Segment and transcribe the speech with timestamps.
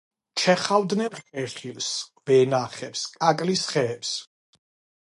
[0.43, 1.91] ჩეხავდნენ ხეხილს,
[2.31, 4.19] ვენახებს, კაკლის ხეებს.